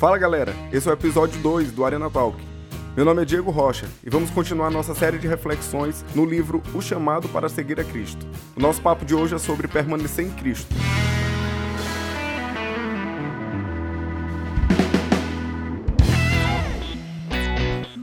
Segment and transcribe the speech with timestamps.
[0.00, 2.34] Fala galera, esse é o episódio 2 do Arena Talk.
[2.96, 6.80] Meu nome é Diego Rocha e vamos continuar nossa série de reflexões no livro O
[6.80, 8.26] Chamado para Seguir a Cristo.
[8.56, 10.74] O nosso papo de hoje é sobre permanecer em Cristo.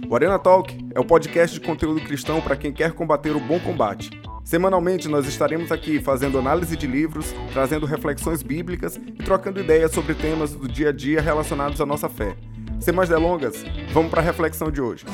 [0.07, 3.59] O Arena Talk é o podcast de conteúdo cristão para quem quer combater o bom
[3.59, 4.11] combate.
[4.47, 10.15] Semanalmente nós estaremos aqui fazendo análise de livros, trazendo reflexões bíblicas e trocando ideias sobre
[10.15, 12.33] temas do dia a dia relacionados à nossa fé.
[12.79, 15.05] Sem mais delongas, vamos para a reflexão de hoje.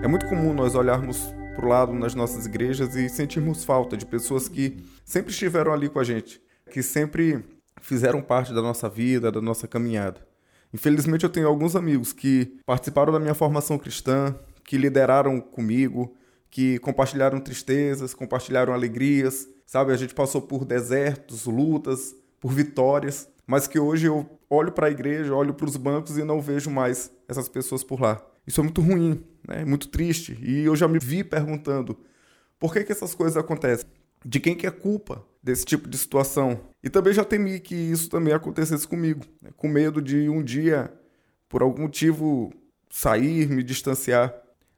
[0.00, 4.06] É muito comum nós olharmos para o lado nas nossas igrejas e sentirmos falta de
[4.06, 7.44] pessoas que sempre estiveram ali com a gente, que sempre
[7.80, 10.20] fizeram parte da nossa vida, da nossa caminhada.
[10.72, 14.34] Infelizmente, eu tenho alguns amigos que participaram da minha formação cristã,
[14.64, 16.14] que lideraram comigo,
[16.50, 19.92] que compartilharam tristezas, compartilharam alegrias, sabe?
[19.92, 24.90] A gente passou por desertos, lutas, por vitórias, mas que hoje eu olho para a
[24.90, 28.22] igreja, olho para os bancos e não vejo mais essas pessoas por lá.
[28.46, 29.64] Isso é muito ruim, né?
[29.64, 30.38] muito triste.
[30.42, 31.98] E eu já me vi perguntando
[32.58, 33.86] por que, que essas coisas acontecem?
[34.24, 36.60] De quem que é culpa desse tipo de situação?
[36.82, 39.50] E também já temi que isso também acontecesse comigo, né?
[39.56, 40.92] com medo de um dia,
[41.48, 42.52] por algum motivo,
[42.88, 44.32] sair, me distanciar.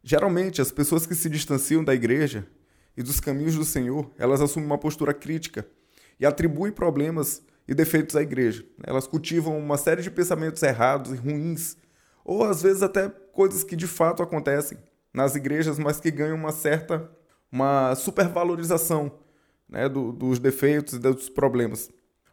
[0.07, 2.47] Geralmente, as pessoas que se distanciam da igreja
[2.95, 5.67] e dos caminhos do Senhor, elas assumem uma postura crítica
[6.21, 8.67] e atribuem problemas e defeitos à igreja.
[8.83, 11.79] Elas cultivam uma série de pensamentos errados e ruins,
[12.23, 14.77] ou às vezes até coisas que de fato acontecem
[15.11, 17.11] nas igrejas, mas que ganham uma certa
[17.51, 19.11] uma supervalorização
[19.67, 21.89] né, do, dos defeitos e dos problemas.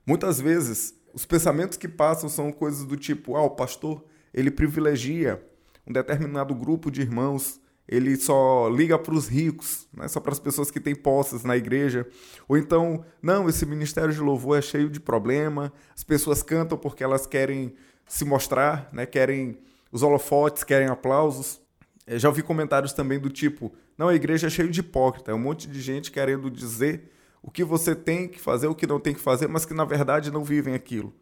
[0.06, 5.42] Muitas vezes, os pensamentos que passam são coisas do tipo: ah, o pastor ele privilegia
[5.88, 10.08] um determinado grupo de irmãos ele só liga para os ricos, né?
[10.08, 12.08] só para as pessoas que têm posses na igreja.
[12.48, 17.04] Ou então, não, esse ministério de louvor é cheio de problema, as pessoas cantam porque
[17.04, 17.74] elas querem
[18.08, 19.06] se mostrar, né?
[19.06, 19.58] querem
[19.92, 21.60] os holofotes, querem aplausos.
[22.08, 25.34] Eu já ouvi comentários também do tipo, não, a igreja é cheia de hipócrita, é
[25.34, 27.12] um monte de gente querendo dizer
[27.44, 29.84] o que você tem que fazer, o que não tem que fazer, mas que na
[29.84, 31.14] verdade não vivem aquilo.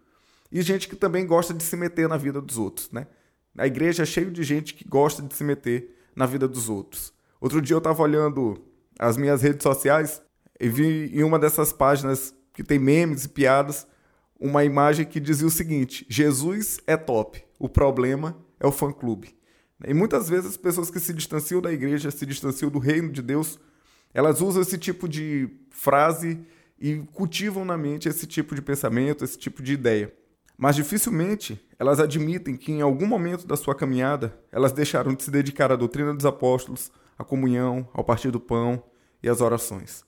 [0.51, 3.07] E gente que também gosta de se meter na vida dos outros, né?
[3.59, 7.13] A igreja é cheia de gente que gosta de se meter na vida dos outros.
[7.41, 8.63] Outro dia eu estava olhando
[8.97, 10.21] as minhas redes sociais
[10.59, 13.85] e vi em uma dessas páginas que tem memes e piadas
[14.39, 19.35] uma imagem que dizia o seguinte: Jesus é top, o problema é o fã-clube.
[19.85, 23.21] E muitas vezes as pessoas que se distanciam da igreja, se distanciam do reino de
[23.21, 23.59] Deus,
[24.13, 26.39] elas usam esse tipo de frase
[26.79, 30.13] e cultivam na mente esse tipo de pensamento, esse tipo de ideia.
[30.61, 35.31] Mas dificilmente elas admitem que em algum momento da sua caminhada elas deixaram de se
[35.31, 38.83] dedicar à doutrina dos apóstolos, à comunhão, ao partir do pão
[39.23, 40.03] e às orações.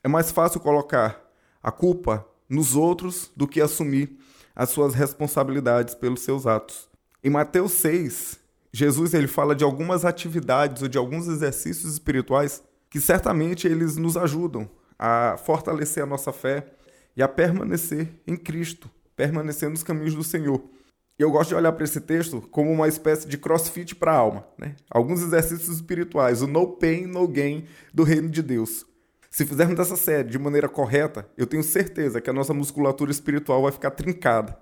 [0.00, 1.20] É mais fácil colocar
[1.60, 4.16] a culpa nos outros do que assumir
[4.54, 6.88] as suas responsabilidades pelos seus atos.
[7.22, 8.38] Em Mateus 6,
[8.72, 14.16] Jesus ele fala de algumas atividades ou de alguns exercícios espirituais que certamente eles nos
[14.16, 16.68] ajudam a fortalecer a nossa fé
[17.16, 18.88] e a permanecer em Cristo
[19.18, 20.62] permanecer nos caminhos do Senhor.
[21.18, 24.46] Eu gosto de olhar para esse texto como uma espécie de crossfit para a alma.
[24.56, 24.76] Né?
[24.88, 28.86] Alguns exercícios espirituais, o no pain, no gain do reino de Deus.
[29.28, 33.60] Se fizermos essa série de maneira correta, eu tenho certeza que a nossa musculatura espiritual
[33.62, 34.56] vai ficar trincada.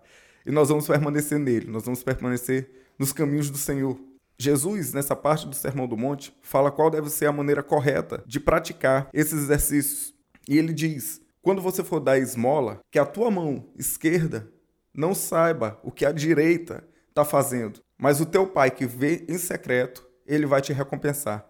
[0.46, 4.00] E nós vamos permanecer nele, nós vamos permanecer nos caminhos do Senhor.
[4.38, 8.40] Jesus, nessa parte do Sermão do Monte, fala qual deve ser a maneira correta de
[8.40, 10.14] praticar esses exercícios.
[10.48, 14.50] E ele diz: quando você for dar esmola, que a tua mão esquerda
[14.92, 19.38] não saiba o que a direita está fazendo, mas o teu pai que vê em
[19.38, 21.48] secreto, ele vai te recompensar.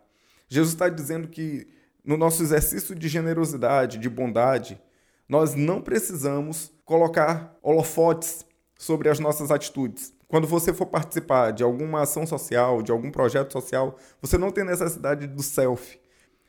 [0.50, 1.66] Jesus está dizendo que
[2.04, 4.78] no nosso exercício de generosidade, de bondade,
[5.26, 8.44] nós não precisamos colocar holofotes
[8.76, 10.12] sobre as nossas atitudes.
[10.28, 14.62] Quando você for participar de alguma ação social, de algum projeto social, você não tem
[14.62, 15.98] necessidade do selfie.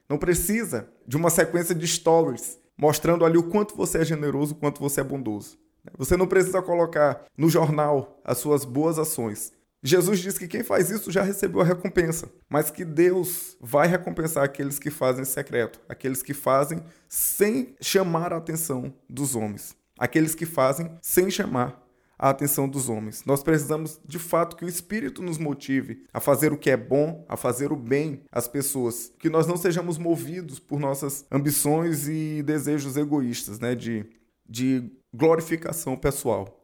[0.09, 4.57] Não precisa de uma sequência de stories mostrando ali o quanto você é generoso, o
[4.57, 5.57] quanto você é bondoso.
[5.97, 9.53] Você não precisa colocar no jornal as suas boas ações.
[9.81, 14.43] Jesus diz que quem faz isso já recebeu a recompensa, mas que Deus vai recompensar
[14.43, 20.45] aqueles que fazem secreto, aqueles que fazem sem chamar a atenção dos homens, aqueles que
[20.45, 21.86] fazem sem chamar
[22.17, 23.23] a atenção dos homens.
[23.25, 27.25] Nós precisamos, de fato, que o Espírito nos motive a fazer o que é bom,
[27.29, 29.13] a fazer o bem às pessoas.
[29.19, 33.75] Que nós não sejamos movidos por nossas ambições e desejos egoístas, né?
[33.75, 34.05] De,
[34.47, 36.57] de glorificação pessoal.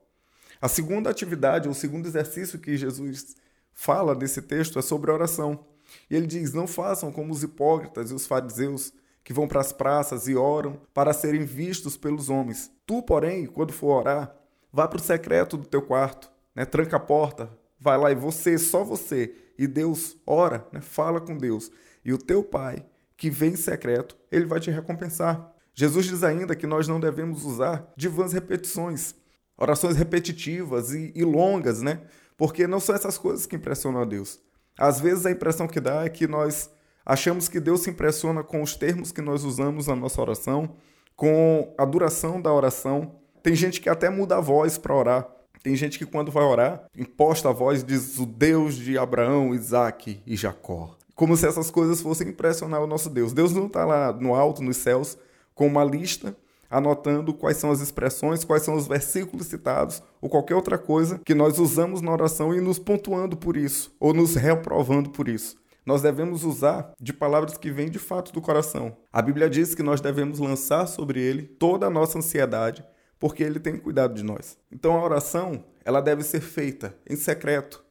[0.60, 3.36] A segunda atividade, o segundo exercício que Jesus
[3.74, 5.66] fala nesse texto é sobre oração.
[6.10, 9.72] E ele diz: Não façam como os hipócritas e os fariseus que vão para as
[9.72, 12.72] praças e oram para serem vistos pelos homens.
[12.86, 14.36] Tu, porém, quando for orar,
[14.74, 16.66] vá para o secreto do teu quarto, né?
[16.66, 17.50] tranca a porta,
[17.80, 20.82] vai lá e você, só você, e Deus ora, né?
[20.82, 21.72] fala com Deus.
[22.04, 22.84] E o teu pai,
[23.16, 25.54] que vem em secreto, ele vai te recompensar.
[25.76, 29.16] Jesus diz ainda que nós não devemos usar de vãs repetições,
[29.58, 32.02] orações repetitivas e, e longas, né?
[32.36, 34.40] Porque não são essas coisas que impressionam a Deus.
[34.78, 36.70] Às vezes a impressão que dá é que nós
[37.06, 40.76] achamos que Deus se impressiona com os termos que nós usamos na nossa oração,
[41.16, 43.20] com a duração da oração.
[43.44, 45.28] Tem gente que até muda a voz para orar.
[45.62, 49.54] Tem gente que quando vai orar, imposta a voz e diz o Deus de Abraão,
[49.54, 50.96] Isaac e Jacó.
[51.14, 53.34] Como se essas coisas fossem impressionar o nosso Deus.
[53.34, 55.18] Deus não está lá no alto, nos céus,
[55.54, 56.36] com uma lista
[56.70, 61.36] anotando quais são as expressões, quais são os versículos citados ou qualquer outra coisa que
[61.36, 65.56] nós usamos na oração e nos pontuando por isso ou nos reprovando por isso.
[65.86, 68.96] Nós devemos usar de palavras que vêm de fato do coração.
[69.12, 72.84] A Bíblia diz que nós devemos lançar sobre ele toda a nossa ansiedade,
[73.20, 74.58] porque ele tem cuidado de nós.
[74.72, 77.84] Então a oração, ela deve ser feita em secreto,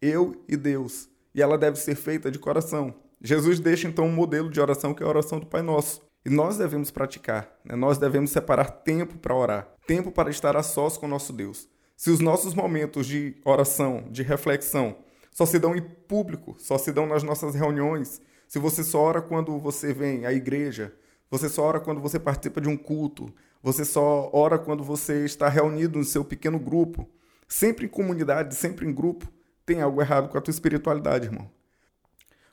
[0.00, 2.94] eu e Deus, e ela deve ser feita de coração.
[3.22, 6.02] Jesus deixa então um modelo de oração que é a oração do Pai Nosso.
[6.24, 7.74] E nós devemos praticar, né?
[7.74, 11.68] nós devemos separar tempo para orar, tempo para estar a sós com nosso Deus.
[11.96, 14.96] Se os nossos momentos de oração, de reflexão,
[15.30, 19.22] só se dão em público, só se dão nas nossas reuniões, se você só ora
[19.22, 20.94] quando você vem à igreja,
[21.30, 25.48] você só ora quando você participa de um culto, você só ora quando você está
[25.48, 27.08] reunido no seu pequeno grupo,
[27.46, 29.30] sempre em comunidade, sempre em grupo,
[29.66, 31.50] tem algo errado com a tua espiritualidade, irmão.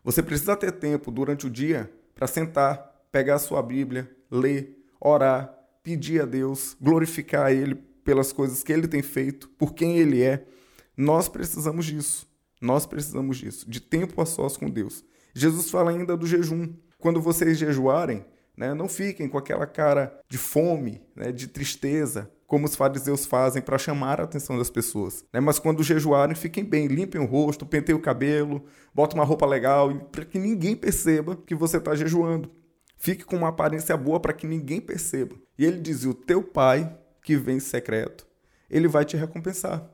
[0.04, 5.54] Você precisa ter tempo durante o dia para sentar, pegar a sua Bíblia, ler, orar,
[5.83, 10.21] pedir a Deus, glorificar a Ele pelas coisas que Ele tem feito, por quem Ele
[10.21, 10.45] é.
[10.95, 12.27] Nós precisamos disso.
[12.59, 15.04] Nós precisamos disso, de tempo a sós com Deus.
[15.33, 16.74] Jesus fala ainda do jejum.
[16.98, 18.25] Quando vocês jejuarem,
[18.57, 23.62] né, não fiquem com aquela cara de fome, né, de tristeza, como os fariseus fazem
[23.62, 25.24] para chamar a atenção das pessoas.
[25.31, 25.39] Né?
[25.39, 28.63] Mas quando jejuarem, fiquem bem, limpem o rosto, penteiem o cabelo,
[28.95, 32.50] botem uma roupa legal, para que ninguém perceba que você está jejuando.
[32.98, 35.36] Fique com uma aparência boa para que ninguém perceba.
[35.57, 38.25] E ele dizia: O teu pai, que vem em secreto,
[38.69, 39.88] ele vai te recompensar.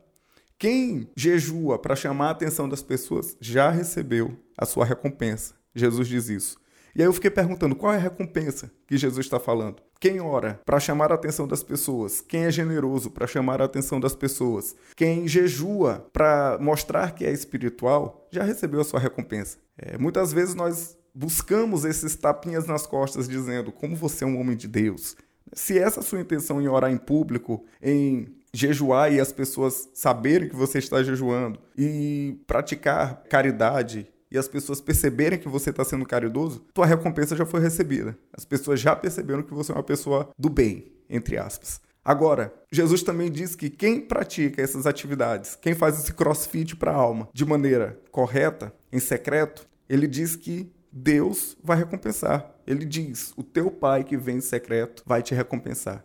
[0.57, 5.55] Quem jejua para chamar a atenção das pessoas já recebeu a sua recompensa.
[5.75, 6.62] Jesus diz isso.
[6.95, 9.81] E aí eu fiquei perguntando qual é a recompensa que Jesus está falando.
[9.99, 12.21] Quem ora para chamar a atenção das pessoas?
[12.21, 14.75] Quem é generoso para chamar a atenção das pessoas?
[14.95, 19.57] Quem jejua para mostrar que é espiritual já recebeu a sua recompensa.
[19.77, 24.55] É, muitas vezes nós buscamos esses tapinhas nas costas dizendo como você é um homem
[24.55, 25.15] de Deus.
[25.51, 29.89] Se essa é a sua intenção em orar em público, em jejuar e as pessoas
[29.93, 35.85] saberem que você está jejuando e praticar caridade e as pessoas perceberem que você está
[35.85, 38.17] sendo caridoso, tua recompensa já foi recebida.
[38.35, 41.79] As pessoas já perceberam que você é uma pessoa do bem, entre aspas.
[42.03, 46.95] Agora, Jesus também diz que quem pratica essas atividades, quem faz esse crossfit para a
[46.95, 52.55] alma de maneira correta, em secreto, ele diz que Deus vai recompensar.
[52.65, 56.03] Ele diz: O teu pai que vem em secreto vai te recompensar.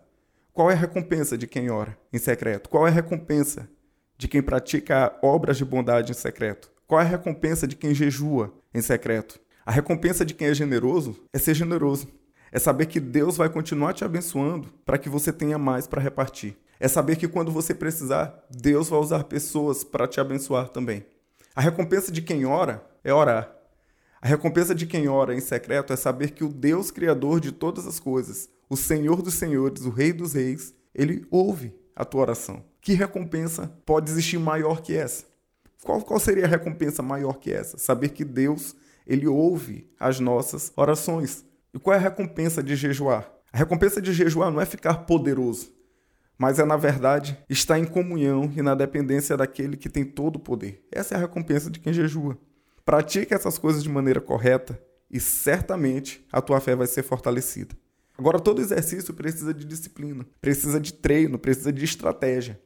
[0.52, 2.68] Qual é a recompensa de quem ora em secreto?
[2.68, 3.68] Qual é a recompensa
[4.16, 6.70] de quem pratica obras de bondade em secreto?
[6.88, 9.38] Qual é a recompensa de quem jejua em secreto?
[9.66, 12.08] A recompensa de quem é generoso é ser generoso.
[12.50, 16.56] É saber que Deus vai continuar te abençoando para que você tenha mais para repartir.
[16.80, 21.04] É saber que quando você precisar, Deus vai usar pessoas para te abençoar também.
[21.54, 23.54] A recompensa de quem ora é orar.
[24.22, 27.86] A recompensa de quem ora em secreto é saber que o Deus Criador de todas
[27.86, 32.64] as coisas, o Senhor dos Senhores, o Rei dos Reis, ele ouve a tua oração.
[32.80, 35.26] Que recompensa pode existir maior que essa?
[35.82, 37.78] Qual, qual seria a recompensa maior que essa?
[37.78, 38.74] Saber que Deus
[39.06, 41.44] ele ouve as nossas orações.
[41.72, 43.32] E qual é a recompensa de jejuar?
[43.50, 45.72] A recompensa de jejuar não é ficar poderoso,
[46.36, 50.40] mas é, na verdade, estar em comunhão e na dependência daquele que tem todo o
[50.40, 50.86] poder.
[50.92, 52.38] Essa é a recompensa de quem jejua.
[52.84, 54.78] Pratique essas coisas de maneira correta
[55.10, 57.74] e certamente a tua fé vai ser fortalecida.
[58.16, 62.60] Agora, todo exercício precisa de disciplina, precisa de treino, precisa de estratégia.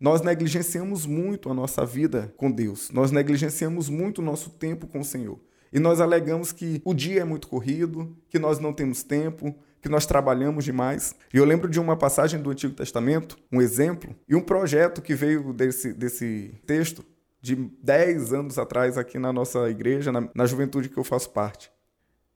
[0.00, 5.00] Nós negligenciamos muito a nossa vida com Deus, nós negligenciamos muito o nosso tempo com
[5.00, 5.40] o Senhor.
[5.72, 9.88] E nós alegamos que o dia é muito corrido, que nós não temos tempo, que
[9.88, 11.14] nós trabalhamos demais.
[11.32, 15.14] E eu lembro de uma passagem do Antigo Testamento, um exemplo, e um projeto que
[15.14, 17.04] veio desse, desse texto,
[17.40, 21.70] de 10 anos atrás aqui na nossa igreja, na, na juventude que eu faço parte.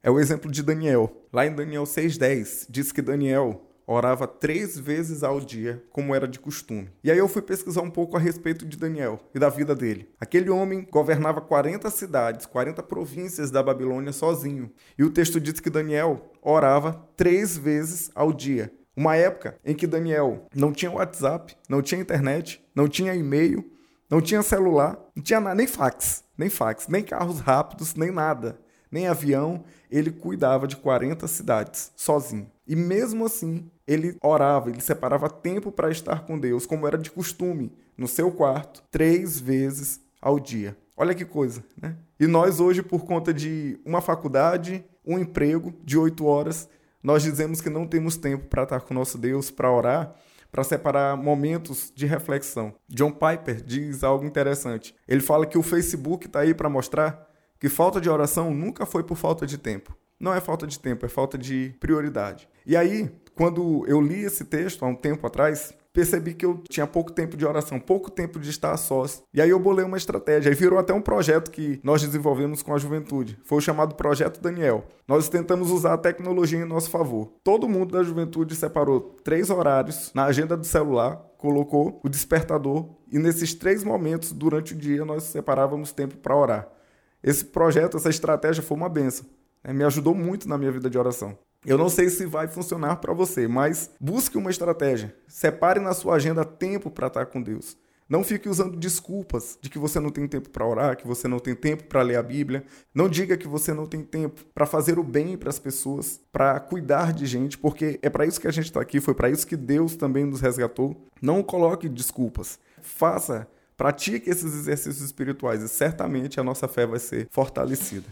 [0.02, 1.26] É o exemplo de Daniel.
[1.32, 6.38] Lá em Daniel 6,10, diz que Daniel orava três vezes ao dia, como era de
[6.38, 6.90] costume.
[7.02, 10.08] E aí eu fui pesquisar um pouco a respeito de Daniel e da vida dele.
[10.18, 14.70] Aquele homem governava 40 cidades, 40 províncias da Babilônia sozinho.
[14.98, 18.72] E o texto diz que Daniel orava três vezes ao dia.
[18.96, 23.64] Uma época em que Daniel não tinha WhatsApp, não tinha internet, não tinha e-mail,
[24.10, 28.58] não tinha celular, não tinha nada, nem fax, nem fax, nem carros rápidos, nem nada,
[28.92, 29.64] nem avião.
[29.90, 32.48] Ele cuidava de 40 cidades sozinho.
[32.66, 37.10] E mesmo assim, ele orava, ele separava tempo para estar com Deus, como era de
[37.10, 40.76] costume, no seu quarto, três vezes ao dia.
[40.96, 41.96] Olha que coisa, né?
[42.20, 46.68] E nós hoje, por conta de uma faculdade, um emprego de oito horas,
[47.02, 50.14] nós dizemos que não temos tempo para estar com nosso Deus, para orar,
[50.52, 52.74] para separar momentos de reflexão.
[52.88, 54.94] John Piper diz algo interessante.
[55.08, 57.31] Ele fala que o Facebook está aí para mostrar
[57.62, 59.96] que falta de oração nunca foi por falta de tempo.
[60.18, 62.48] Não é falta de tempo, é falta de prioridade.
[62.66, 66.88] E aí, quando eu li esse texto há um tempo atrás, percebi que eu tinha
[66.88, 69.22] pouco tempo de oração, pouco tempo de estar a sós.
[69.32, 70.50] E aí eu bolei uma estratégia.
[70.50, 73.38] E virou até um projeto que nós desenvolvemos com a juventude.
[73.44, 74.84] Foi o chamado Projeto Daniel.
[75.06, 77.32] Nós tentamos usar a tecnologia em nosso favor.
[77.44, 83.20] Todo mundo da juventude separou três horários na agenda do celular, colocou o despertador e
[83.20, 86.81] nesses três momentos durante o dia nós separávamos tempo para orar.
[87.22, 89.26] Esse projeto, essa estratégia foi uma benção.
[89.62, 89.72] Né?
[89.72, 91.38] Me ajudou muito na minha vida de oração.
[91.64, 95.14] Eu não sei se vai funcionar para você, mas busque uma estratégia.
[95.28, 97.76] Separe na sua agenda tempo para estar com Deus.
[98.08, 101.38] Não fique usando desculpas de que você não tem tempo para orar, que você não
[101.38, 102.64] tem tempo para ler a Bíblia.
[102.94, 106.60] Não diga que você não tem tempo para fazer o bem para as pessoas, para
[106.60, 109.46] cuidar de gente, porque é para isso que a gente está aqui, foi para isso
[109.46, 110.94] que Deus também nos resgatou.
[111.22, 112.58] Não coloque desculpas.
[112.82, 118.06] Faça, pratique esses exercícios espirituais e certamente a nossa fé vai ser fortalecida.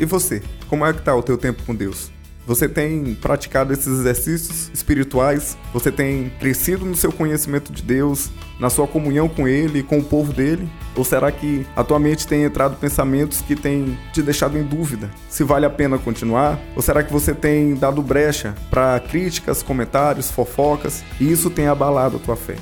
[0.00, 0.42] E você?
[0.66, 2.10] Como é que tá o teu tempo com Deus?
[2.50, 5.56] Você tem praticado esses exercícios espirituais?
[5.72, 8.28] Você tem crescido no seu conhecimento de Deus,
[8.58, 10.68] na sua comunhão com Ele, com o povo dele?
[10.96, 15.12] Ou será que a tua mente tem entrado pensamentos que têm te deixado em dúvida
[15.28, 16.58] se vale a pena continuar?
[16.74, 22.16] Ou será que você tem dado brecha para críticas, comentários, fofocas e isso tem abalado
[22.16, 22.56] a tua fé?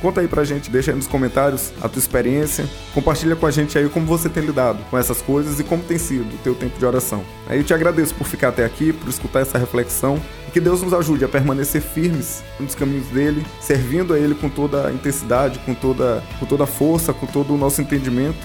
[0.00, 2.64] Conta aí pra gente, deixa aí nos comentários a tua experiência,
[2.94, 5.98] compartilha com a gente aí como você tem lidado com essas coisas e como tem
[5.98, 7.22] sido o teu tempo de oração.
[7.46, 10.80] Aí eu te agradeço por ficar até aqui, por escutar essa reflexão e que Deus
[10.80, 15.58] nos ajude a permanecer firmes nos caminhos dele, servindo a ele com toda a intensidade,
[15.60, 18.38] com toda, com toda a força, com todo o nosso entendimento,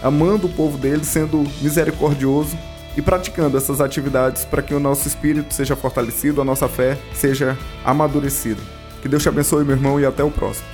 [0.00, 2.56] amando o povo dele, sendo misericordioso
[2.96, 7.58] e praticando essas atividades para que o nosso espírito seja fortalecido, a nossa fé seja
[7.84, 8.83] amadurecida.
[9.04, 10.66] Que Deus te abençoe, meu irmão, e até o próximo.